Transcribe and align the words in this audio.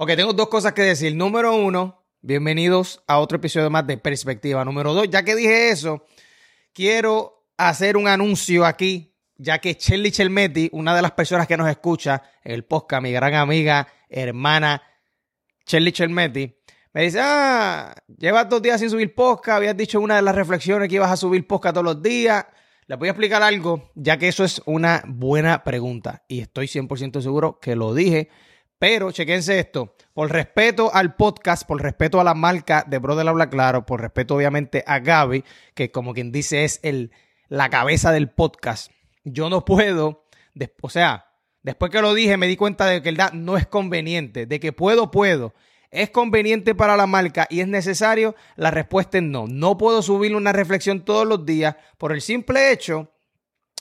Ok, 0.00 0.14
tengo 0.14 0.32
dos 0.32 0.46
cosas 0.46 0.74
que 0.74 0.82
decir. 0.82 1.16
Número 1.16 1.56
uno, 1.56 2.04
bienvenidos 2.20 3.02
a 3.08 3.18
otro 3.18 3.38
episodio 3.38 3.68
más 3.68 3.84
de 3.84 3.98
Perspectiva. 3.98 4.64
Número 4.64 4.94
dos, 4.94 5.10
ya 5.10 5.24
que 5.24 5.34
dije 5.34 5.70
eso, 5.70 6.06
quiero 6.72 7.48
hacer 7.56 7.96
un 7.96 8.06
anuncio 8.06 8.64
aquí, 8.64 9.16
ya 9.34 9.58
que 9.58 9.74
Shelly 9.74 10.12
Chelmetti, 10.12 10.68
una 10.70 10.94
de 10.94 11.02
las 11.02 11.10
personas 11.10 11.48
que 11.48 11.56
nos 11.56 11.68
escucha 11.68 12.22
en 12.44 12.52
el 12.52 12.64
podcast, 12.64 13.02
mi 13.02 13.10
gran 13.10 13.34
amiga, 13.34 13.88
hermana 14.08 14.80
Shelly 15.66 15.90
Chelmetti, 15.90 16.54
me 16.92 17.02
dice, 17.02 17.18
ah, 17.20 17.92
llevas 18.16 18.48
dos 18.48 18.62
días 18.62 18.78
sin 18.78 18.90
subir 18.90 19.16
podcast, 19.16 19.56
habías 19.56 19.76
dicho 19.76 19.98
una 19.98 20.14
de 20.14 20.22
las 20.22 20.36
reflexiones 20.36 20.88
que 20.88 20.94
ibas 20.94 21.10
a 21.10 21.16
subir 21.16 21.44
podcast 21.44 21.74
todos 21.74 21.84
los 21.84 22.00
días. 22.00 22.46
Les 22.86 22.96
voy 22.96 23.08
a 23.08 23.10
explicar 23.10 23.42
algo, 23.42 23.90
ya 23.96 24.16
que 24.16 24.28
eso 24.28 24.44
es 24.44 24.62
una 24.64 25.02
buena 25.08 25.64
pregunta 25.64 26.22
y 26.28 26.38
estoy 26.38 26.68
100% 26.68 27.20
seguro 27.20 27.58
que 27.58 27.74
lo 27.74 27.94
dije. 27.94 28.28
Pero 28.78 29.10
chequense 29.10 29.58
esto, 29.58 29.96
por 30.14 30.30
respeto 30.30 30.94
al 30.94 31.16
podcast, 31.16 31.66
por 31.66 31.82
respeto 31.82 32.20
a 32.20 32.24
la 32.24 32.34
marca 32.34 32.84
de 32.86 32.98
Brother 32.98 33.26
Habla 33.26 33.50
Claro, 33.50 33.84
por 33.84 34.00
respeto 34.00 34.36
obviamente 34.36 34.84
a 34.86 35.00
Gaby, 35.00 35.44
que 35.74 35.90
como 35.90 36.14
quien 36.14 36.30
dice 36.30 36.64
es 36.64 36.78
el, 36.84 37.10
la 37.48 37.70
cabeza 37.70 38.12
del 38.12 38.30
podcast, 38.30 38.92
yo 39.24 39.50
no 39.50 39.64
puedo, 39.64 40.26
o 40.80 40.90
sea, 40.90 41.32
después 41.62 41.90
que 41.90 42.00
lo 42.00 42.14
dije 42.14 42.36
me 42.36 42.46
di 42.46 42.56
cuenta 42.56 42.86
de 42.86 43.02
que 43.02 43.10
verdad 43.10 43.32
no 43.32 43.56
es 43.56 43.66
conveniente, 43.66 44.46
de 44.46 44.60
que 44.60 44.72
puedo, 44.72 45.10
puedo. 45.10 45.54
¿Es 45.90 46.10
conveniente 46.10 46.74
para 46.74 46.98
la 46.98 47.06
marca 47.06 47.46
y 47.48 47.60
es 47.60 47.66
necesario? 47.66 48.36
La 48.56 48.70
respuesta 48.70 49.18
es 49.18 49.24
no. 49.24 49.46
No 49.48 49.78
puedo 49.78 50.02
subir 50.02 50.36
una 50.36 50.52
reflexión 50.52 51.02
todos 51.02 51.26
los 51.26 51.46
días 51.46 51.76
por 51.96 52.12
el 52.12 52.20
simple 52.20 52.72
hecho 52.72 53.10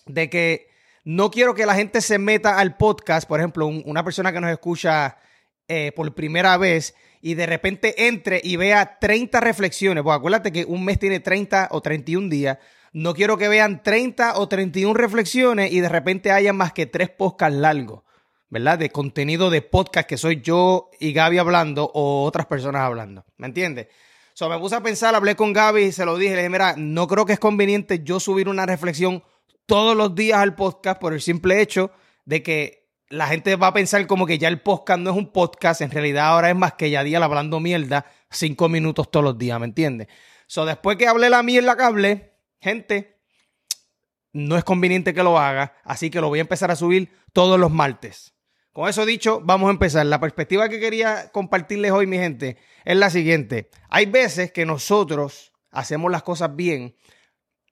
de 0.05 0.29
que 0.29 0.69
no 1.07 1.31
quiero 1.31 1.55
que 1.55 1.65
la 1.65 1.73
gente 1.73 2.01
se 2.01 2.19
meta 2.19 2.59
al 2.59 2.75
podcast. 2.75 3.29
Por 3.29 3.39
ejemplo, 3.39 3.65
una 3.65 4.03
persona 4.03 4.33
que 4.33 4.41
nos 4.41 4.51
escucha 4.51 5.17
eh, 5.69 5.93
por 5.95 6.13
primera 6.13 6.57
vez 6.57 6.95
y 7.21 7.35
de 7.35 7.45
repente 7.45 8.07
entre 8.09 8.41
y 8.43 8.57
vea 8.57 8.99
30 8.99 9.39
reflexiones. 9.39 10.03
Pues 10.03 10.17
acuérdate 10.17 10.51
que 10.51 10.65
un 10.65 10.83
mes 10.83 10.99
tiene 10.99 11.21
30 11.21 11.69
o 11.71 11.79
31 11.79 12.27
días. 12.27 12.57
No 12.91 13.13
quiero 13.13 13.37
que 13.37 13.47
vean 13.47 13.83
30 13.83 14.37
o 14.37 14.49
31 14.49 14.93
reflexiones 14.95 15.71
y 15.71 15.79
de 15.79 15.87
repente 15.87 16.31
haya 16.31 16.51
más 16.51 16.73
que 16.73 16.87
tres 16.87 17.09
podcasts 17.09 17.57
largos. 17.57 18.03
¿verdad? 18.49 18.77
De 18.77 18.89
contenido 18.89 19.49
de 19.49 19.61
podcast 19.61 20.09
que 20.09 20.17
soy 20.17 20.41
yo 20.41 20.89
y 20.99 21.13
Gaby 21.13 21.37
hablando 21.37 21.89
o 21.93 22.25
otras 22.25 22.47
personas 22.47 22.81
hablando. 22.81 23.23
¿Me 23.37 23.47
entiendes? 23.47 23.87
So, 24.33 24.49
me 24.49 24.59
puse 24.59 24.75
a 24.75 24.83
pensar, 24.83 25.15
hablé 25.15 25.37
con 25.37 25.53
Gaby 25.53 25.83
y 25.83 25.91
se 25.93 26.03
lo 26.03 26.17
dije, 26.17 26.31
le 26.31 26.41
dije, 26.41 26.49
mira, 26.49 26.75
no 26.75 27.07
creo 27.07 27.25
que 27.25 27.31
es 27.31 27.39
conveniente 27.39 28.03
yo 28.03 28.19
subir 28.19 28.49
una 28.49 28.65
reflexión 28.65 29.23
todos 29.67 29.95
los 29.95 30.15
días 30.15 30.39
al 30.39 30.55
podcast 30.55 30.99
por 30.99 31.13
el 31.13 31.21
simple 31.21 31.61
hecho 31.61 31.91
de 32.25 32.41
que 32.41 32.89
la 33.09 33.27
gente 33.27 33.55
va 33.55 33.67
a 33.67 33.73
pensar 33.73 34.07
como 34.07 34.25
que 34.25 34.39
ya 34.39 34.47
el 34.47 34.61
podcast 34.61 34.99
no 34.99 35.11
es 35.11 35.15
un 35.15 35.31
podcast, 35.31 35.81
en 35.81 35.91
realidad 35.91 36.27
ahora 36.27 36.49
es 36.49 36.55
más 36.55 36.73
que 36.73 36.89
ya 36.89 37.03
día 37.03 37.23
hablando 37.23 37.59
mierda 37.59 38.05
cinco 38.31 38.69
minutos 38.69 39.11
todos 39.11 39.23
los 39.23 39.37
días, 39.37 39.59
¿me 39.59 39.65
entiendes? 39.65 40.07
So, 40.47 40.65
después 40.65 40.97
que 40.97 41.07
hablé 41.07 41.29
la 41.29 41.43
mierda 41.43 41.75
que 41.75 41.83
hablé, 41.83 42.33
gente, 42.59 43.19
no 44.33 44.57
es 44.57 44.63
conveniente 44.63 45.13
que 45.13 45.23
lo 45.23 45.37
haga, 45.37 45.75
así 45.83 46.09
que 46.09 46.21
lo 46.21 46.29
voy 46.29 46.39
a 46.39 46.41
empezar 46.41 46.71
a 46.71 46.75
subir 46.75 47.11
todos 47.33 47.59
los 47.59 47.71
martes. 47.71 48.33
Con 48.71 48.87
eso 48.87 49.05
dicho, 49.05 49.41
vamos 49.43 49.67
a 49.67 49.71
empezar. 49.71 50.05
La 50.05 50.19
perspectiva 50.19 50.69
que 50.69 50.79
quería 50.79 51.31
compartirles 51.31 51.91
hoy, 51.91 52.05
mi 52.05 52.17
gente, 52.17 52.57
es 52.85 52.95
la 52.95 53.09
siguiente. 53.09 53.69
Hay 53.89 54.05
veces 54.05 54.51
que 54.51 54.65
nosotros 54.65 55.51
hacemos 55.71 56.11
las 56.11 56.23
cosas 56.23 56.55
bien, 56.55 56.95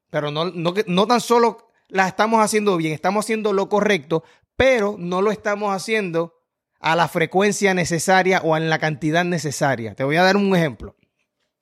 pero 0.09 0.31
no, 0.31 0.45
no, 0.45 1.07
tan 1.07 1.21
solo 1.21 1.64
las 1.87 2.07
estamos 2.07 2.41
haciendo 2.41 2.77
bien, 2.77 2.93
estamos 2.93 3.25
haciendo 3.25 3.53
lo 3.53 3.69
correcto, 3.69 4.23
pero 4.55 4.95
no 4.97 5.21
lo 5.21 5.31
estamos 5.31 5.73
haciendo 5.73 6.33
a 6.79 6.95
la 6.95 7.07
frecuencia 7.07 7.73
necesaria 7.73 8.41
o 8.43 8.55
en 8.57 8.69
la 8.69 8.79
cantidad 8.79 9.25
necesaria. 9.25 9.95
Te 9.95 10.03
voy 10.03 10.17
a 10.17 10.23
dar 10.23 10.37
un 10.37 10.55
ejemplo. 10.55 10.95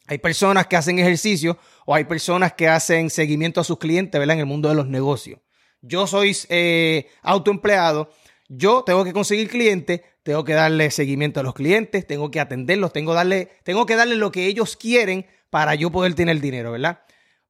Hay 0.07 0.17
personas 0.17 0.67
que 0.67 0.75
hacen 0.75 0.99
ejercicio 0.99 1.57
o 1.85 1.95
hay 1.95 2.03
personas 2.03 2.53
que 2.53 2.67
hacen 2.67 3.09
seguimiento 3.09 3.61
a 3.61 3.63
sus 3.63 3.79
clientes, 3.79 4.19
¿verdad? 4.19 4.35
En 4.35 4.41
el 4.41 4.45
mundo 4.45 4.69
de 4.69 4.75
los 4.75 4.87
negocios. 4.87 5.39
Yo 5.81 6.07
soy 6.07 6.35
eh, 6.49 7.07
autoempleado 7.21 8.09
yo 8.49 8.83
tengo 8.83 9.03
que 9.03 9.13
conseguir 9.13 9.49
clientes, 9.49 10.01
tengo 10.21 10.43
que 10.43 10.53
darle 10.53 10.91
seguimiento 10.91 11.39
a 11.39 11.43
los 11.43 11.53
clientes, 11.53 12.05
tengo 12.05 12.29
que 12.29 12.39
atenderlos, 12.39 12.93
tengo, 12.93 13.13
darle, 13.13 13.49
tengo 13.63 13.85
que 13.85 13.95
darle 13.95 14.15
lo 14.15 14.31
que 14.31 14.45
ellos 14.45 14.75
quieren 14.75 15.25
para 15.49 15.75
yo 15.75 15.91
poder 15.91 16.13
tener 16.13 16.39
dinero, 16.39 16.71
¿verdad? 16.71 17.01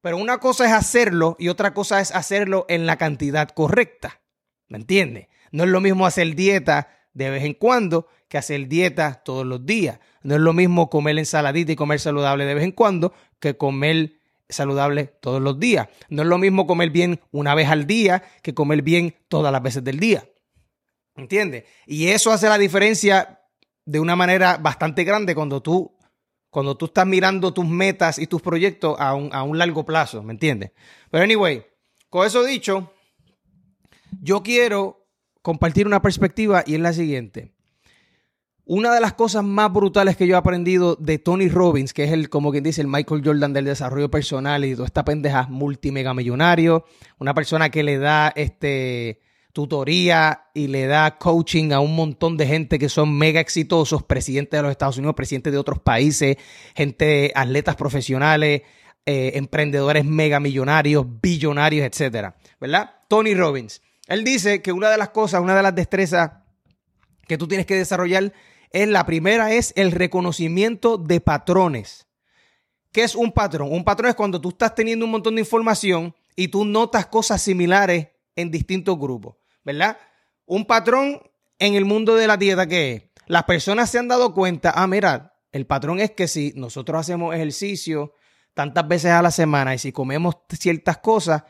Pero 0.04 0.18
una 0.18 0.36
cosa 0.36 0.66
es 0.66 0.72
hacerlo 0.72 1.34
y 1.38 1.48
otra 1.48 1.72
cosa 1.72 1.98
es 1.98 2.14
hacerlo 2.14 2.66
en 2.68 2.84
la 2.84 2.98
cantidad 2.98 3.48
correcta. 3.48 4.20
¿Me 4.68 4.76
entiendes? 4.76 5.28
No 5.50 5.64
es 5.64 5.70
lo 5.70 5.80
mismo 5.80 6.04
hacer 6.04 6.34
dieta 6.34 6.90
de 7.14 7.30
vez 7.30 7.42
en 7.42 7.54
cuando 7.54 8.06
que 8.28 8.36
hacer 8.36 8.68
dieta 8.68 9.22
todos 9.24 9.46
los 9.46 9.64
días. 9.64 10.00
No 10.22 10.34
es 10.34 10.42
lo 10.42 10.52
mismo 10.52 10.90
comer 10.90 11.18
ensaladita 11.18 11.72
y 11.72 11.76
comer 11.76 12.00
saludable 12.00 12.44
de 12.44 12.52
vez 12.52 12.64
en 12.64 12.72
cuando 12.72 13.14
que 13.40 13.56
comer 13.56 14.20
saludable 14.46 15.06
todos 15.22 15.40
los 15.40 15.58
días. 15.58 15.88
No 16.10 16.20
es 16.20 16.28
lo 16.28 16.36
mismo 16.36 16.66
comer 16.66 16.90
bien 16.90 17.22
una 17.30 17.54
vez 17.54 17.70
al 17.70 17.86
día 17.86 18.22
que 18.42 18.52
comer 18.52 18.82
bien 18.82 19.16
todas 19.28 19.50
las 19.50 19.62
veces 19.62 19.84
del 19.84 19.98
día. 20.00 20.28
¿Entiendes? 21.16 21.64
Y 21.86 22.08
eso 22.08 22.30
hace 22.30 22.50
la 22.50 22.58
diferencia 22.58 23.40
de 23.86 24.00
una 24.00 24.16
manera 24.16 24.58
bastante 24.58 25.04
grande 25.04 25.34
cuando 25.34 25.62
tú, 25.62 25.93
cuando 26.54 26.76
tú 26.76 26.84
estás 26.84 27.04
mirando 27.04 27.52
tus 27.52 27.66
metas 27.66 28.16
y 28.16 28.28
tus 28.28 28.40
proyectos 28.40 28.94
a 29.00 29.16
un, 29.16 29.34
a 29.34 29.42
un 29.42 29.58
largo 29.58 29.84
plazo, 29.84 30.22
¿me 30.22 30.32
entiendes? 30.32 30.70
Pero 31.10 31.24
anyway, 31.24 31.64
con 32.08 32.24
eso 32.24 32.44
dicho, 32.44 32.92
yo 34.22 34.44
quiero 34.44 35.04
compartir 35.42 35.84
una 35.84 36.00
perspectiva 36.00 36.62
y 36.64 36.76
es 36.76 36.80
la 36.80 36.92
siguiente. 36.92 37.52
Una 38.64 38.94
de 38.94 39.00
las 39.00 39.14
cosas 39.14 39.42
más 39.42 39.72
brutales 39.72 40.16
que 40.16 40.28
yo 40.28 40.36
he 40.36 40.38
aprendido 40.38 40.94
de 40.94 41.18
Tony 41.18 41.48
Robbins, 41.48 41.92
que 41.92 42.04
es 42.04 42.12
el, 42.12 42.28
como 42.28 42.52
quien 42.52 42.62
dice, 42.62 42.82
el 42.82 42.86
Michael 42.86 43.22
Jordan 43.24 43.52
del 43.52 43.64
desarrollo 43.64 44.08
personal 44.08 44.64
y 44.64 44.76
toda 44.76 44.86
esta 44.86 45.04
pendeja 45.04 45.48
multimega 45.48 46.14
millonario, 46.14 46.84
una 47.18 47.34
persona 47.34 47.70
que 47.70 47.82
le 47.82 47.98
da 47.98 48.32
este 48.36 49.18
tutoría 49.54 50.48
y 50.52 50.66
le 50.66 50.86
da 50.86 51.16
coaching 51.16 51.70
a 51.72 51.80
un 51.80 51.94
montón 51.94 52.36
de 52.36 52.46
gente 52.46 52.78
que 52.78 52.88
son 52.88 53.16
mega 53.16 53.40
exitosos, 53.40 54.02
presidentes 54.02 54.58
de 54.58 54.62
los 54.62 54.72
Estados 54.72 54.98
Unidos, 54.98 55.14
presidentes 55.14 55.52
de 55.52 55.58
otros 55.58 55.78
países, 55.78 56.36
gente, 56.74 57.32
atletas 57.34 57.76
profesionales, 57.76 58.62
eh, 59.06 59.32
emprendedores 59.36 60.04
mega 60.04 60.40
millonarios, 60.40 61.06
billonarios, 61.22 61.86
etcétera, 61.86 62.36
¿verdad? 62.60 62.96
Tony 63.08 63.34
Robbins. 63.34 63.80
Él 64.08 64.24
dice 64.24 64.60
que 64.60 64.72
una 64.72 64.90
de 64.90 64.98
las 64.98 65.10
cosas, 65.10 65.40
una 65.40 65.54
de 65.54 65.62
las 65.62 65.74
destrezas 65.74 66.32
que 67.28 67.38
tú 67.38 67.46
tienes 67.46 67.64
que 67.64 67.76
desarrollar 67.76 68.32
es 68.70 68.88
la 68.88 69.06
primera 69.06 69.52
es 69.52 69.72
el 69.76 69.92
reconocimiento 69.92 70.98
de 70.98 71.20
patrones. 71.20 72.08
¿Qué 72.90 73.04
es 73.04 73.14
un 73.14 73.30
patrón? 73.30 73.68
Un 73.70 73.84
patrón 73.84 74.10
es 74.10 74.16
cuando 74.16 74.40
tú 74.40 74.48
estás 74.48 74.74
teniendo 74.74 75.04
un 75.04 75.12
montón 75.12 75.36
de 75.36 75.42
información 75.42 76.12
y 76.34 76.48
tú 76.48 76.64
notas 76.64 77.06
cosas 77.06 77.40
similares 77.40 78.08
en 78.34 78.50
distintos 78.50 78.98
grupos. 78.98 79.36
¿Verdad? 79.64 79.98
Un 80.46 80.66
patrón 80.66 81.20
en 81.58 81.74
el 81.74 81.84
mundo 81.84 82.14
de 82.14 82.26
la 82.26 82.36
dieta 82.36 82.66
que 82.66 82.92
es, 82.92 83.02
las 83.26 83.44
personas 83.44 83.90
se 83.90 83.98
han 83.98 84.08
dado 84.08 84.34
cuenta, 84.34 84.72
ah, 84.74 84.86
mira, 84.86 85.34
el 85.52 85.66
patrón 85.66 86.00
es 86.00 86.10
que 86.10 86.28
si 86.28 86.52
nosotros 86.56 87.00
hacemos 87.00 87.34
ejercicio 87.34 88.12
tantas 88.54 88.86
veces 88.86 89.12
a 89.12 89.22
la 89.22 89.30
semana 89.30 89.74
y 89.74 89.78
si 89.78 89.92
comemos 89.92 90.36
ciertas 90.48 90.98
cosas, 90.98 91.44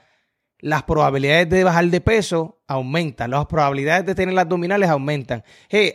las 0.59 0.85
probabilidades 0.85 1.51
de 1.51 1.65
bajar 1.65 1.87
de 1.87 2.01
peso 2.01 2.63
aumentan, 2.67 3.31
las 3.31 3.47
probabilidades 3.47 4.07
de 4.07 4.15
tener 4.15 4.39
abdominales 4.39 4.89
aumentan. 4.89 5.45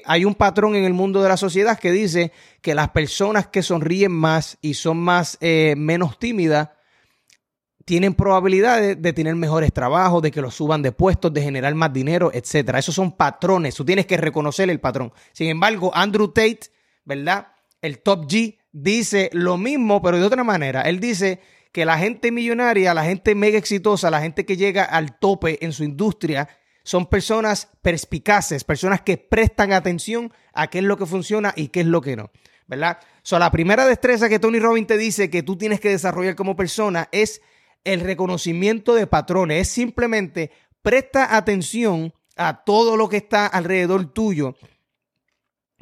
Hay 0.06 0.26
un 0.26 0.36
patrón 0.36 0.76
en 0.76 0.84
el 0.84 0.94
mundo 0.94 1.24
de 1.24 1.30
la 1.30 1.38
sociedad 1.38 1.80
que 1.80 1.92
dice 1.92 2.32
que 2.62 2.76
las 2.76 2.90
personas 2.90 3.48
que 3.48 3.64
sonríen 3.64 4.12
más 4.12 4.58
y 4.62 4.76
son 4.76 4.98
más 4.98 5.38
eh, 5.42 5.74
menos 5.78 6.20
tímidas 6.20 6.70
tienen 7.90 8.14
probabilidades 8.14 9.02
de 9.02 9.14
tener 9.14 9.34
mejores 9.34 9.74
trabajos, 9.74 10.22
de 10.22 10.30
que 10.30 10.44
los 10.44 10.54
suban 10.54 10.84
de 10.84 10.92
puestos, 10.92 11.34
de 11.34 11.42
generar 11.42 11.74
más 11.74 11.92
dinero, 11.92 12.30
etcétera. 12.32 12.78
Esos 12.78 12.94
son 12.94 13.14
patrones, 13.14 13.74
tú 13.74 13.84
tienes 13.84 14.06
que 14.06 14.16
reconocer 14.16 14.70
el 14.70 14.80
patrón. 14.80 15.12
Sin 15.32 15.50
embargo, 15.50 15.90
Andrew 15.96 16.28
Tate, 16.28 16.60
¿verdad? 17.04 17.48
El 17.82 17.98
top 18.04 18.28
G 18.28 18.60
dice 18.72 19.32
lo 19.34 19.58
mismo, 19.58 20.04
pero 20.04 20.20
de 20.20 20.24
otra 20.24 20.44
manera. 20.44 20.84
Él 20.84 21.00
dice 21.00 21.40
que 21.72 21.84
la 21.84 21.98
gente 21.98 22.32
millonaria, 22.32 22.94
la 22.94 23.06
gente 23.06 23.34
mega 23.34 23.58
exitosa, 23.58 24.12
la 24.12 24.22
gente 24.22 24.46
que 24.46 24.56
llega 24.56 24.84
al 24.84 25.18
tope 25.18 25.58
en 25.66 25.74
su 25.74 25.84
industria, 25.84 26.48
son 26.84 27.08
personas 27.08 27.70
perspicaces, 27.82 28.66
personas 28.66 29.02
que 29.02 29.18
prestan 29.18 29.74
atención 29.74 30.32
a 30.54 30.68
qué 30.68 30.78
es 30.78 30.84
lo 30.84 30.96
que 30.96 31.08
funciona 31.08 31.56
y 31.56 31.70
qué 31.70 31.80
es 31.80 31.88
lo 31.88 32.02
que 32.02 32.16
no, 32.16 32.30
¿verdad? 32.68 33.00
So, 33.24 33.40
la 33.40 33.50
primera 33.50 33.88
destreza 33.88 34.30
que 34.30 34.38
Tony 34.38 34.60
Robbins 34.60 34.86
te 34.86 34.98
dice 35.00 35.32
que 35.32 35.42
tú 35.42 35.58
tienes 35.58 35.80
que 35.80 35.90
desarrollar 35.90 36.36
como 36.36 36.56
persona 36.56 37.10
es 37.12 37.42
el 37.84 38.02
reconocimiento 38.02 38.94
de 38.94 39.08
patrones, 39.08 39.62
es 39.62 39.68
simplemente 39.70 40.52
presta 40.82 41.36
atención 41.36 42.14
a 42.36 42.64
todo 42.64 42.98
lo 42.98 43.10
que 43.10 43.18
está 43.18 43.48
alrededor 43.48 44.06
tuyo 44.14 44.56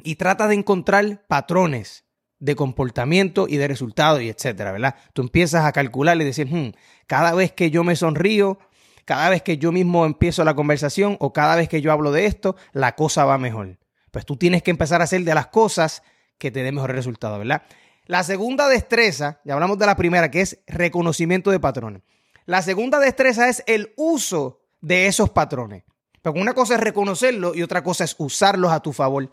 y 0.02 0.16
trata 0.16 0.48
de 0.48 0.54
encontrar 0.54 1.24
patrones 1.26 2.04
de 2.40 2.54
comportamiento 2.54 3.46
y 3.48 3.56
de 3.56 3.68
resultados 3.68 4.22
y 4.22 4.28
etcétera, 4.28 4.72
¿verdad? 4.72 4.94
Tú 5.12 5.22
empiezas 5.22 5.64
a 5.64 5.72
calcular 5.72 6.20
y 6.20 6.24
decir, 6.24 6.46
hmm, 6.48 6.72
cada 7.06 7.34
vez 7.34 7.52
que 7.52 7.70
yo 7.70 7.82
me 7.84 7.96
sonrío, 7.96 8.58
cada 9.04 9.28
vez 9.28 9.42
que 9.42 9.58
yo 9.58 9.72
mismo 9.72 10.04
empiezo 10.04 10.44
la 10.44 10.54
conversación 10.54 11.16
o 11.20 11.32
cada 11.32 11.56
vez 11.56 11.68
que 11.68 11.80
yo 11.80 11.92
hablo 11.92 12.12
de 12.12 12.26
esto, 12.26 12.56
la 12.72 12.94
cosa 12.94 13.24
va 13.24 13.38
mejor. 13.38 13.78
pues 14.10 14.24
tú 14.24 14.36
tienes 14.36 14.62
que 14.62 14.70
empezar 14.70 15.00
a 15.00 15.04
hacer 15.04 15.22
de 15.22 15.34
las 15.34 15.48
cosas 15.48 16.02
que 16.38 16.50
te 16.50 16.62
den 16.62 16.74
mejores 16.74 16.96
resultados, 16.96 17.38
¿verdad? 17.38 17.62
La 18.08 18.24
segunda 18.24 18.68
destreza, 18.68 19.38
ya 19.44 19.52
hablamos 19.52 19.78
de 19.78 19.84
la 19.84 19.94
primera, 19.94 20.30
que 20.30 20.40
es 20.40 20.58
reconocimiento 20.66 21.50
de 21.50 21.60
patrones. 21.60 22.02
La 22.46 22.62
segunda 22.62 22.98
destreza 22.98 23.50
es 23.50 23.62
el 23.66 23.92
uso 23.98 24.62
de 24.80 25.06
esos 25.08 25.28
patrones. 25.28 25.84
Porque 26.22 26.40
una 26.40 26.54
cosa 26.54 26.76
es 26.76 26.80
reconocerlos 26.80 27.54
y 27.54 27.62
otra 27.62 27.84
cosa 27.84 28.04
es 28.04 28.16
usarlos 28.16 28.72
a 28.72 28.80
tu 28.80 28.94
favor. 28.94 29.28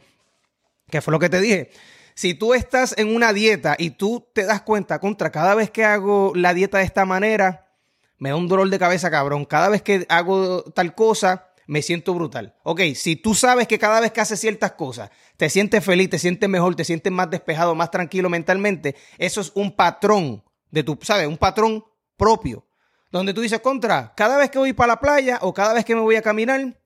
Que 0.89 1.01
fue 1.01 1.13
lo 1.13 1.19
que 1.19 1.30
te 1.30 1.39
dije. 1.39 1.72
Si 2.16 2.33
tú 2.33 2.54
estás 2.54 2.94
en 2.98 3.16
una 3.16 3.31
dieta 3.31 3.77
y 3.80 3.92
tú 3.92 4.27
te 4.33 4.44
das 4.44 4.62
cuenta, 4.62 5.00
contra, 5.00 5.31
cada 5.31 5.56
vez 5.56 5.72
que 5.72 5.86
hago 5.86 6.33
la 6.36 6.54
dieta 6.54 6.80
de 6.80 6.83
esta 6.83 7.06
manera, 7.06 7.69
me 8.18 8.30
da 8.30 8.36
un 8.36 8.50
dolor 8.50 8.69
de 8.69 8.77
cabeza 8.77 9.10
cabrón. 9.10 9.45
Cada 9.45 9.69
vez 9.69 9.83
que 9.83 10.06
hago 10.10 10.63
tal 10.63 10.95
cosa, 10.95 11.48
me 11.67 11.81
siento 11.81 12.13
brutal. 12.13 12.56
Ok, 12.63 12.81
si 12.95 13.15
tú 13.15 13.35
sabes 13.35 13.67
que 13.67 13.79
cada 13.79 14.00
vez 14.00 14.12
que 14.12 14.21
haces 14.21 14.39
ciertas 14.39 14.73
cosas, 14.73 15.09
te 15.38 15.50
sientes 15.50 15.83
feliz, 15.83 16.09
te 16.09 16.19
sientes 16.19 16.50
mejor, 16.50 16.75
te 16.75 16.85
sientes 16.85 17.12
más 17.12 17.29
despejado, 17.29 17.75
más 17.75 17.91
tranquilo 17.91 18.29
mentalmente, 18.29 18.95
eso 19.17 19.41
es 19.41 19.51
un 19.56 19.75
patrón 19.75 20.44
de 20.71 20.83
tu, 20.83 20.97
¿sabes? 21.01 21.27
Un 21.27 21.38
patrón 21.38 21.83
propio. 22.17 22.65
Donde 23.12 23.33
tú 23.33 23.41
dices, 23.41 23.59
contra, 23.62 24.13
cada 24.15 24.38
vez 24.38 24.50
que 24.50 24.59
voy 24.59 24.73
para 24.73 24.94
la 24.94 25.00
playa 25.00 25.39
o 25.41 25.53
cada 25.53 25.73
vez 25.73 25.85
que 25.85 25.95
me 25.95 26.01
voy 26.01 26.15
a 26.15 26.21
caminar, 26.21 26.79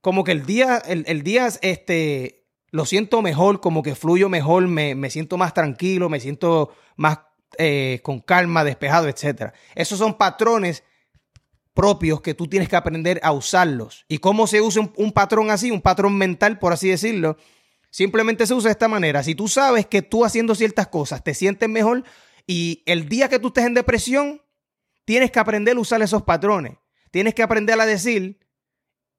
como 0.00 0.24
que 0.24 0.32
el 0.32 0.46
día, 0.46 0.78
el, 0.86 1.22
día, 1.22 1.48
este, 1.60 2.46
lo 2.70 2.86
siento 2.86 3.20
mejor, 3.20 3.60
como 3.60 3.82
que 3.82 3.94
fluyo 3.94 4.28
mejor, 4.28 4.68
me, 4.68 4.94
me 4.94 5.10
siento 5.10 5.36
más 5.36 5.52
tranquilo, 5.52 6.08
me 6.08 6.20
siento 6.20 6.72
más 6.96 7.18
eh, 7.58 8.00
con 8.02 8.20
calma, 8.20 8.64
despejado, 8.64 9.08
etc. 9.08 9.52
Esos 9.74 9.98
son 9.98 10.16
patrones 10.16 10.84
propios 11.74 12.20
que 12.20 12.34
tú 12.34 12.46
tienes 12.46 12.68
que 12.68 12.76
aprender 12.76 13.20
a 13.22 13.32
usarlos. 13.32 14.04
¿Y 14.08 14.18
cómo 14.18 14.46
se 14.46 14.60
usa 14.60 14.90
un, 14.96 15.12
patrón 15.12 15.50
así, 15.50 15.70
un 15.70 15.80
patrón 15.80 16.16
mental, 16.16 16.58
por 16.58 16.72
así 16.72 16.88
decirlo? 16.88 17.36
Simplemente 17.90 18.46
se 18.46 18.54
usa 18.54 18.68
de 18.68 18.72
esta 18.72 18.88
manera. 18.88 19.22
Si 19.22 19.34
tú 19.34 19.48
sabes 19.48 19.86
que 19.86 20.02
tú 20.02 20.24
haciendo 20.24 20.54
ciertas 20.54 20.88
cosas 20.88 21.24
te 21.24 21.34
sientes 21.34 21.68
mejor 21.68 22.04
y 22.46 22.82
el 22.86 23.08
día 23.08 23.28
que 23.28 23.38
tú 23.38 23.48
estés 23.48 23.66
en 23.66 23.74
depresión, 23.74 24.42
tienes 25.04 25.30
que 25.30 25.38
aprender 25.38 25.76
a 25.76 25.80
usar 25.80 26.02
esos 26.02 26.22
patrones. 26.22 26.74
Tienes 27.10 27.34
que 27.34 27.42
aprender 27.42 27.80
a 27.80 27.86
decir, 27.86 28.38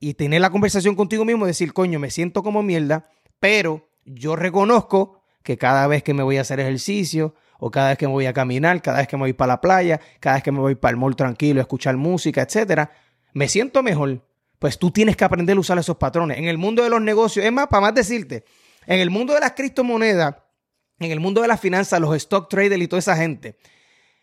y 0.02 0.16
tener 0.16 0.42
la 0.42 0.50
conversación 0.50 0.96
contigo 0.96 1.24
mismo, 1.24 1.46
decir, 1.46 1.72
coño, 1.74 2.00
me 2.00 2.10
siento 2.10 2.42
como 2.42 2.64
mierda, 2.64 3.10
pero 3.40 3.90
yo 4.04 4.36
reconozco 4.36 5.21
que 5.44 5.58
cada 5.58 5.88
vez 5.88 6.04
que 6.04 6.14
me 6.14 6.24
voy 6.24 6.38
a 6.38 6.42
hacer 6.42 6.60
ejercicio, 6.60 7.36
o 7.60 7.70
cada 7.70 7.90
vez 7.90 7.98
que 7.98 8.08
me 8.08 8.14
voy 8.14 8.26
a 8.26 8.34
caminar, 8.34 8.82
cada 8.82 9.00
vez 9.00 9.08
que 9.08 9.18
me 9.18 9.24
voy 9.24 9.34
para 9.34 9.54
la 9.54 9.62
playa, 9.62 10.00
cada 10.20 10.36
vez 10.36 10.44
que 10.44 10.52
me 10.52 10.60
voy 10.60 10.76
para 10.76 10.92
el 10.92 10.98
mall 10.98 11.16
tranquilo, 11.16 11.60
a 11.60 11.64
escuchar 11.64 11.96
música, 11.98 12.42
etcétera, 12.42 12.92
me 13.34 13.48
siento 13.48 13.84
mejor. 13.84 14.26
Pues 14.58 14.78
tú 14.80 14.92
tienes 14.92 15.16
que 15.16 15.24
aprender 15.24 15.58
a 15.58 15.60
usar 15.60 15.78
esos 15.78 15.98
patrones. 15.98 16.38
En 16.38 16.46
el 16.46 16.58
mundo 16.58 16.84
de 16.84 16.90
los 16.90 17.02
negocios, 17.02 17.46
es 17.46 17.52
más, 17.52 17.68
para 17.68 17.82
más 17.82 17.94
decirte, 17.94 18.46
en 18.86 19.00
el 19.00 19.10
mundo 19.10 19.34
de 19.34 19.40
las 19.40 19.52
criptomonedas, 19.52 20.36
en 21.00 21.12
el 21.12 21.20
mundo 21.20 21.42
de 21.42 21.48
las 21.48 21.60
finanzas, 21.60 22.00
los 22.00 22.16
stock 22.16 22.50
traders 22.50 22.82
y 22.82 22.88
toda 22.88 23.00
esa 23.00 23.16
gente, 23.16 23.58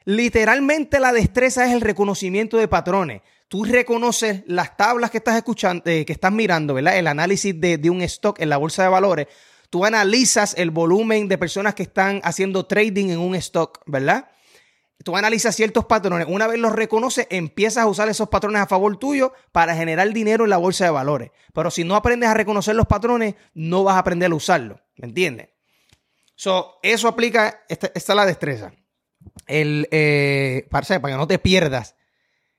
literalmente 0.05 1.01
la 1.01 1.13
destreza 1.13 1.65
es 1.67 1.73
el 1.73 1.81
reconocimiento 1.81 2.57
de 2.57 2.69
patrones 2.69 3.23
tú 3.49 3.65
reconoces 3.65 4.43
las 4.47 4.77
tablas 4.77 5.11
que 5.11 5.19
estás 5.19 5.37
escuchando, 5.37 5.83
eh, 5.87 6.05
que 6.05 6.13
estás 6.13 6.31
mirando, 6.31 6.75
¿verdad? 6.75 6.99
El 6.99 7.07
análisis 7.07 7.59
de, 7.59 7.79
de, 7.79 7.91
un 7.91 8.03
stock 8.03 8.39
en 8.41 8.51
la 8.51 8.59
bolsa 8.59 8.83
de 8.83 8.89
valores. 8.91 9.27
Tú 9.71 9.85
analizas 9.85 10.55
el 10.57 10.71
volumen 10.71 11.29
de 11.29 11.39
personas 11.39 11.75
que 11.75 11.83
están 11.83 12.21
haciendo 12.25 12.67
trading 12.67 13.11
en 13.11 13.19
un 13.19 13.35
stock, 13.35 13.81
¿verdad? 13.87 14.31
Tú 15.05 15.17
analizas 15.17 15.55
ciertos 15.55 15.85
patrones. 15.85 16.27
Una 16.29 16.47
vez 16.47 16.59
los 16.59 16.73
reconoces, 16.73 17.27
empiezas 17.31 17.85
a 17.85 17.87
usar 17.87 18.09
esos 18.09 18.29
patrones 18.29 18.61
a 18.61 18.67
favor 18.67 18.97
tuyo 18.99 19.33
para 19.53 19.77
generar 19.77 20.13
dinero 20.13 20.45
en 20.45 20.51
la 20.51 20.57
bolsa 20.57 20.85
de 20.85 20.91
valores. 20.91 21.31
Pero 21.53 21.71
si 21.71 21.85
no 21.85 21.95
aprendes 21.95 22.29
a 22.29 22.35
reconocer 22.35 22.75
los 22.75 22.87
patrones, 22.87 23.35
no 23.55 23.85
vas 23.85 23.97
a 23.97 24.01
aprender 24.01 24.33
a 24.33 24.35
usarlos. 24.35 24.81
¿Me 24.97 25.07
entiendes? 25.07 25.51
So, 26.35 26.79
eso 26.83 27.09
aplica, 27.09 27.65
esta, 27.69 27.91
es 27.95 28.09
la 28.09 28.27
destreza. 28.27 28.73
El, 29.47 29.89
eh, 29.91 30.67
para 30.71 30.85
que 30.87 31.17
no 31.17 31.27
te 31.27 31.39
pierdas 31.39 31.97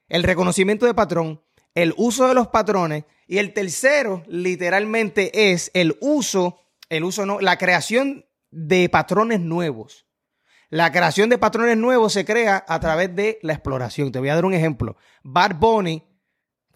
el 0.09 0.23
reconocimiento 0.23 0.85
de 0.85 0.93
patrón, 0.93 1.41
el 1.75 1.93
uso 1.95 2.27
de 2.27 2.33
los 2.33 2.47
patrones 2.47 3.05
y 3.27 3.37
el 3.37 3.53
tercero 3.53 4.23
literalmente 4.27 5.51
es 5.51 5.71
el 5.73 5.97
uso, 6.01 6.59
el 6.89 7.03
uso 7.03 7.25
no, 7.25 7.39
la 7.39 7.57
creación 7.57 8.25
de 8.51 8.89
patrones 8.89 9.39
nuevos. 9.39 10.07
La 10.69 10.91
creación 10.91 11.29
de 11.29 11.37
patrones 11.37 11.77
nuevos 11.77 12.13
se 12.13 12.25
crea 12.25 12.63
a 12.67 12.79
través 12.79 13.15
de 13.15 13.39
la 13.41 13.53
exploración. 13.53 14.11
Te 14.11 14.19
voy 14.19 14.29
a 14.29 14.35
dar 14.35 14.45
un 14.45 14.53
ejemplo. 14.53 14.97
Bad 15.23 15.55
Bunny, 15.55 16.03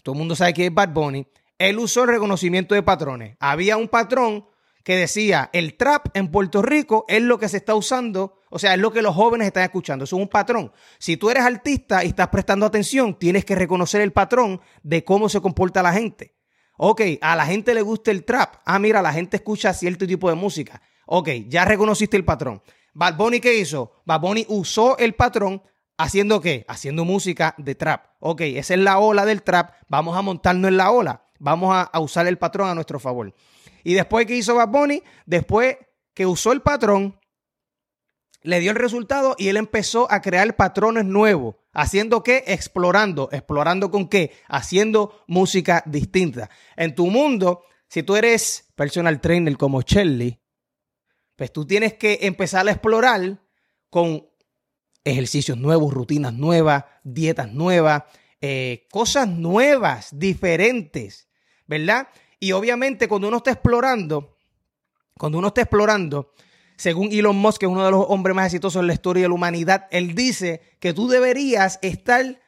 todo 0.02 0.14
el 0.14 0.20
mundo 0.20 0.36
sabe 0.36 0.54
que 0.54 0.66
es 0.66 0.74
Bad 0.74 0.90
Bunny, 0.90 1.28
él 1.60 1.78
usó 1.78 2.04
el 2.04 2.10
reconocimiento 2.10 2.74
de 2.76 2.84
patrones. 2.84 3.38
Había 3.40 3.78
un 3.78 3.88
patrón 3.88 4.48
que 4.84 4.98
decía, 4.98 5.50
el 5.54 5.78
trap 5.78 6.08
en 6.14 6.30
Puerto 6.30 6.62
Rico 6.62 7.06
es 7.08 7.22
lo 7.22 7.40
que 7.40 7.48
se 7.48 7.58
está 7.58 7.74
usando, 7.74 8.42
o 8.50 8.60
sea, 8.60 8.74
es 8.74 8.80
lo 8.80 8.92
que 8.92 9.02
los 9.02 9.16
jóvenes 9.16 9.48
están 9.48 9.64
escuchando, 9.64 10.04
es 10.04 10.12
un 10.12 10.28
patrón. 10.28 10.74
Si 11.00 11.16
tú 11.16 11.30
eres 11.30 11.44
artista 11.44 12.04
y 12.04 12.08
estás 12.08 12.28
prestando 12.28 12.66
atención, 12.66 13.18
tienes 13.18 13.46
que 13.46 13.56
reconocer 13.56 14.02
el 14.02 14.12
patrón 14.12 14.60
de 14.82 15.04
cómo 15.04 15.30
se 15.30 15.40
comporta 15.40 15.82
la 15.82 15.94
gente. 15.94 16.36
Ok, 16.78 17.02
a 17.22 17.36
la 17.36 17.46
gente 17.46 17.74
le 17.74 17.82
gusta 17.82 18.12
el 18.12 18.26
trap. 18.26 18.56
Ah, 18.66 18.80
mira, 18.80 19.02
la 19.02 19.14
gente 19.14 19.38
escucha 19.38 19.74
cierto 19.74 20.08
tipo 20.08 20.30
de 20.30 20.36
música. 20.36 20.82
Ok, 21.06 21.30
ya 21.48 21.66
reconociste 21.66 22.18
el 22.18 22.26
patrón. 22.26 22.62
Bad 22.94 23.18
Bunny, 23.18 23.40
¿qué 23.40 23.58
hizo? 23.58 24.02
Bad 24.06 24.22
Bunny 24.22 24.46
usó 24.50 24.98
el 24.98 25.16
patrón 25.16 25.62
haciendo 25.98 26.42
qué? 26.42 26.66
Haciendo 26.68 27.06
música 27.06 27.56
de 27.58 27.76
trap. 27.76 28.06
Ok, 28.20 28.42
esa 28.42 28.74
es 28.74 28.80
la 28.80 29.00
ola 29.00 29.26
del 29.26 29.44
trap. 29.44 29.74
Vamos 29.88 30.18
a 30.18 30.22
montarnos 30.22 30.70
en 30.70 30.78
la 30.78 30.92
ola. 30.92 31.26
Vamos 31.40 31.76
a, 31.76 32.00
usar 32.00 32.28
el 32.28 32.38
patrón 32.38 32.70
a 32.70 32.76
nuestro 32.76 33.00
favor. 33.00 33.34
Y 33.84 33.94
después 33.94 34.26
que 34.26 34.36
hizo 34.36 34.56
Bad 34.56 34.70
Bunny, 34.70 35.04
después 35.26 35.78
que 36.14 36.26
usó 36.26 36.52
el 36.52 36.62
patrón, 36.62 37.20
le 38.44 38.60
dio 38.60 38.72
el 38.72 38.78
resultado 38.78 39.36
y 39.38 39.50
él 39.50 39.58
empezó 39.58 40.10
a 40.12 40.22
crear 40.22 40.56
patrones 40.56 41.06
nuevos. 41.06 41.56
¿Haciendo 41.74 42.24
qué? 42.24 42.44
Explorando. 42.48 43.30
¿Explorando 43.32 43.92
con 43.92 44.08
qué? 44.08 44.32
Haciendo 44.48 45.24
música 45.28 45.84
distinta. 45.86 46.50
En 46.76 46.96
tu 46.96 47.08
mundo, 47.08 47.64
si 47.88 48.04
tú 48.04 48.16
eres 48.16 48.72
personal 48.76 49.20
trainer 49.20 49.58
como 49.58 49.82
Shelly, 49.82 50.40
pues 51.36 51.52
tú 51.52 51.66
tienes 51.66 51.96
que 51.96 52.20
empezar 52.22 52.68
a 52.68 52.72
explorar 52.72 53.42
con 53.90 54.28
ejercicios 55.04 55.58
nuevos, 55.58 55.94
rutinas 55.94 56.34
nuevas, 56.34 56.86
dietas 57.04 57.52
nuevas, 57.52 58.04
eh, 58.40 58.88
cosas 58.92 59.28
nuevas, 59.28 60.18
diferentes, 60.18 61.28
¿verdad? 61.66 62.08
Y 62.40 62.52
obviamente 62.52 63.08
cuando 63.08 63.28
uno 63.28 63.38
está 63.38 63.52
explorando, 63.52 64.38
cuando 65.18 65.38
uno 65.40 65.48
está 65.48 65.62
explorando, 65.62 66.34
según 66.78 67.12
Elon 67.12 67.36
Musk, 67.36 67.60
que 67.60 67.66
es 67.66 67.72
uno 67.72 67.86
de 67.86 67.92
los 67.92 68.06
hombres 68.08 68.36
más 68.36 68.48
exitosos 68.48 68.82
en 68.82 68.88
la 68.88 68.94
historia 68.94 69.24
de 69.24 69.30
la 69.30 69.36
humanidad, 69.36 69.88
él 69.92 70.16
dice 70.16 70.62
que 70.80 70.94
tú 70.94 71.08
deberías 71.08 71.80
estar 71.82 72.40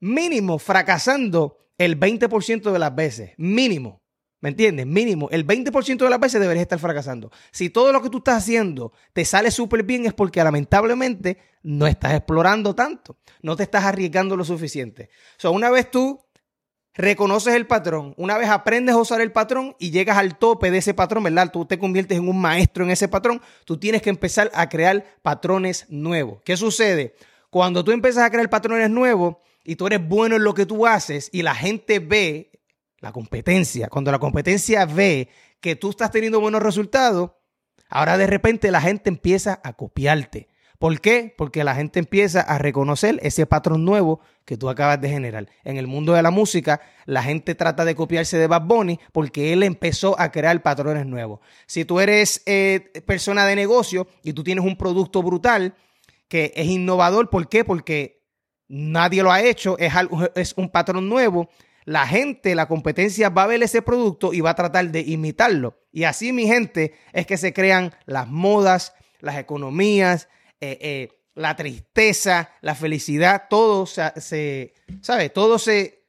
mínimo 0.00 0.58
fracasando 0.58 1.58
el 1.78 1.98
20% 1.98 2.72
de 2.72 2.78
las 2.78 2.94
veces. 2.94 3.32
Mínimo. 3.36 4.02
¿Me 4.40 4.48
entiendes? 4.48 4.86
Mínimo. 4.86 5.28
El 5.30 5.46
20% 5.46 5.98
de 5.98 6.10
las 6.10 6.18
veces 6.18 6.40
deberías 6.40 6.62
estar 6.62 6.80
fracasando. 6.80 7.30
Si 7.52 7.70
todo 7.70 7.92
lo 7.92 8.02
que 8.02 8.10
tú 8.10 8.18
estás 8.18 8.38
haciendo 8.38 8.92
te 9.12 9.24
sale 9.24 9.52
súper 9.52 9.84
bien 9.84 10.04
es 10.04 10.14
porque 10.14 10.42
lamentablemente 10.42 11.38
no 11.62 11.86
estás 11.86 12.14
explorando 12.14 12.74
tanto. 12.74 13.18
No 13.40 13.54
te 13.54 13.62
estás 13.62 13.84
arriesgando 13.84 14.36
lo 14.36 14.44
suficiente. 14.44 15.10
O 15.38 15.40
sea, 15.40 15.50
una 15.50 15.70
vez 15.70 15.90
tú 15.92 16.20
reconoces 16.94 17.54
el 17.54 17.66
patrón, 17.66 18.14
una 18.16 18.36
vez 18.36 18.48
aprendes 18.48 18.94
a 18.94 18.98
usar 18.98 19.20
el 19.20 19.32
patrón 19.32 19.74
y 19.78 19.90
llegas 19.90 20.18
al 20.18 20.36
tope 20.36 20.70
de 20.70 20.78
ese 20.78 20.94
patrón, 20.94 21.24
¿verdad? 21.24 21.50
Tú 21.50 21.64
te 21.64 21.78
conviertes 21.78 22.18
en 22.18 22.28
un 22.28 22.40
maestro 22.40 22.84
en 22.84 22.90
ese 22.90 23.08
patrón, 23.08 23.40
tú 23.64 23.78
tienes 23.78 24.02
que 24.02 24.10
empezar 24.10 24.50
a 24.54 24.68
crear 24.68 25.04
patrones 25.22 25.86
nuevos. 25.88 26.42
¿Qué 26.44 26.56
sucede? 26.56 27.14
Cuando 27.50 27.84
tú 27.84 27.92
empiezas 27.92 28.24
a 28.24 28.30
crear 28.30 28.48
patrones 28.50 28.90
nuevos 28.90 29.36
y 29.64 29.76
tú 29.76 29.86
eres 29.86 30.06
bueno 30.06 30.36
en 30.36 30.44
lo 30.44 30.54
que 30.54 30.66
tú 30.66 30.86
haces 30.86 31.28
y 31.32 31.42
la 31.42 31.54
gente 31.54 31.98
ve 31.98 32.50
la 32.98 33.12
competencia, 33.12 33.88
cuando 33.88 34.12
la 34.12 34.18
competencia 34.18 34.84
ve 34.84 35.28
que 35.60 35.76
tú 35.76 35.90
estás 35.90 36.10
teniendo 36.10 36.40
buenos 36.40 36.62
resultados, 36.62 37.32
ahora 37.88 38.16
de 38.16 38.26
repente 38.26 38.70
la 38.70 38.80
gente 38.80 39.08
empieza 39.08 39.60
a 39.64 39.72
copiarte. 39.72 40.48
¿Por 40.82 41.00
qué? 41.00 41.32
Porque 41.38 41.62
la 41.62 41.76
gente 41.76 42.00
empieza 42.00 42.40
a 42.40 42.58
reconocer 42.58 43.20
ese 43.22 43.46
patrón 43.46 43.84
nuevo 43.84 44.18
que 44.44 44.56
tú 44.56 44.68
acabas 44.68 45.00
de 45.00 45.08
generar. 45.08 45.48
En 45.62 45.76
el 45.76 45.86
mundo 45.86 46.12
de 46.12 46.22
la 46.24 46.32
música, 46.32 46.80
la 47.06 47.22
gente 47.22 47.54
trata 47.54 47.84
de 47.84 47.94
copiarse 47.94 48.36
de 48.36 48.48
Bad 48.48 48.62
Bunny 48.62 48.98
porque 49.12 49.52
él 49.52 49.62
empezó 49.62 50.20
a 50.20 50.32
crear 50.32 50.60
patrones 50.60 51.06
nuevos. 51.06 51.38
Si 51.66 51.84
tú 51.84 52.00
eres 52.00 52.42
eh, 52.46 53.00
persona 53.06 53.46
de 53.46 53.54
negocio 53.54 54.08
y 54.24 54.32
tú 54.32 54.42
tienes 54.42 54.64
un 54.64 54.76
producto 54.76 55.22
brutal 55.22 55.76
que 56.26 56.52
es 56.56 56.66
innovador, 56.66 57.30
¿por 57.30 57.48
qué? 57.48 57.64
Porque 57.64 58.24
nadie 58.66 59.22
lo 59.22 59.30
ha 59.30 59.40
hecho, 59.40 59.78
es, 59.78 59.92
es 60.34 60.52
un 60.56 60.68
patrón 60.68 61.08
nuevo. 61.08 61.48
La 61.84 62.08
gente, 62.08 62.56
la 62.56 62.66
competencia 62.66 63.28
va 63.28 63.44
a 63.44 63.46
ver 63.46 63.62
ese 63.62 63.82
producto 63.82 64.32
y 64.32 64.40
va 64.40 64.50
a 64.50 64.56
tratar 64.56 64.90
de 64.90 65.02
imitarlo. 65.02 65.78
Y 65.92 66.02
así, 66.02 66.32
mi 66.32 66.48
gente, 66.48 66.94
es 67.12 67.24
que 67.24 67.36
se 67.36 67.52
crean 67.52 67.94
las 68.04 68.26
modas, 68.26 68.94
las 69.20 69.36
economías, 69.36 70.28
eh, 70.62 70.78
eh, 70.80 71.08
la 71.34 71.56
tristeza, 71.56 72.50
la 72.60 72.74
felicidad, 72.74 73.48
todo 73.50 73.84
se, 73.86 74.74
¿sabe? 75.00 75.28
Todo 75.28 75.58
se, 75.58 76.06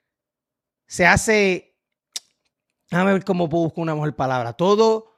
se 0.87 1.05
hace, 1.05 1.75
déjame 2.89 3.13
ver 3.13 3.25
cómo 3.25 3.47
buscar 3.47 3.81
una 3.81 3.95
mejor 3.95 4.15
palabra, 4.15 4.53
todo 4.53 5.13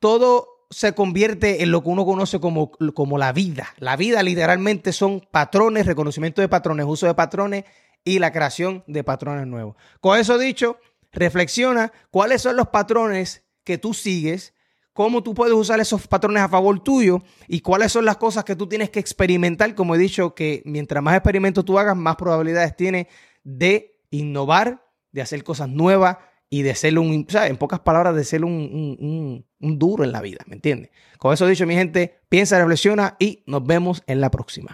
todo 0.00 0.66
se 0.70 0.94
convierte 0.94 1.62
en 1.62 1.70
lo 1.70 1.82
que 1.82 1.90
uno 1.90 2.04
conoce 2.04 2.40
como, 2.40 2.72
como 2.72 3.18
la 3.18 3.32
vida. 3.32 3.68
La 3.78 3.96
vida 3.96 4.22
literalmente 4.22 4.92
son 4.92 5.20
patrones, 5.30 5.86
reconocimiento 5.86 6.40
de 6.40 6.48
patrones, 6.48 6.86
uso 6.88 7.06
de 7.06 7.14
patrones 7.14 7.64
y 8.04 8.18
la 8.18 8.32
creación 8.32 8.82
de 8.86 9.04
patrones 9.04 9.46
nuevos. 9.46 9.76
Con 10.00 10.18
eso 10.18 10.38
dicho, 10.38 10.78
reflexiona 11.12 11.92
cuáles 12.10 12.42
son 12.42 12.56
los 12.56 12.68
patrones 12.68 13.44
que 13.62 13.78
tú 13.78 13.94
sigues, 13.94 14.54
cómo 14.92 15.22
tú 15.22 15.34
puedes 15.34 15.54
usar 15.54 15.80
esos 15.80 16.06
patrones 16.06 16.42
a 16.42 16.48
favor 16.48 16.82
tuyo 16.82 17.22
y 17.48 17.60
cuáles 17.60 17.92
son 17.92 18.04
las 18.04 18.16
cosas 18.16 18.44
que 18.44 18.56
tú 18.56 18.66
tienes 18.66 18.90
que 18.90 19.00
experimentar. 19.00 19.74
Como 19.74 19.94
he 19.94 19.98
dicho, 19.98 20.34
que 20.34 20.62
mientras 20.64 21.02
más 21.02 21.16
experimentos 21.16 21.64
tú 21.64 21.78
hagas, 21.78 21.96
más 21.96 22.16
probabilidades 22.16 22.76
tienes 22.76 23.06
de 23.44 24.00
innovar, 24.10 24.84
de 25.12 25.22
hacer 25.22 25.42
cosas 25.44 25.68
nuevas 25.68 26.18
y 26.48 26.62
de 26.62 26.74
ser 26.74 26.98
un, 26.98 27.26
o 27.28 27.30
sea, 27.30 27.46
en 27.46 27.56
pocas 27.56 27.80
palabras, 27.80 28.16
de 28.16 28.24
ser 28.24 28.44
un, 28.44 29.44
un 29.60 29.78
duro 29.78 30.04
en 30.04 30.12
la 30.12 30.20
vida, 30.20 30.38
¿me 30.46 30.56
entiendes? 30.56 30.90
Con 31.18 31.32
eso 31.32 31.46
dicho, 31.46 31.66
mi 31.66 31.74
gente, 31.74 32.20
piensa, 32.28 32.58
reflexiona 32.58 33.16
y 33.18 33.44
nos 33.46 33.64
vemos 33.64 34.02
en 34.06 34.20
la 34.20 34.30
próxima. 34.30 34.68